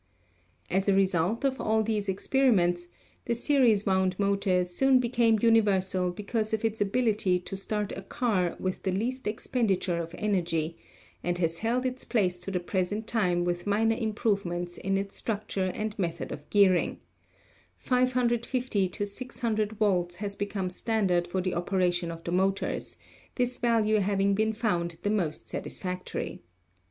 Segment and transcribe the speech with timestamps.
[0.71, 2.87] As a result of all these experiments
[3.25, 8.55] the series wound motor soon became universal because of its ability to start a car
[8.59, 10.75] with the least expenditure of energy,
[11.23, 15.65] and has held its place to the present time with minor improvements in its structure
[15.75, 16.99] and method of gearing;
[17.77, 22.97] 550 600 volts has become standard for the operation of the motors,
[23.35, 26.41] this value having been found the most satisfactory.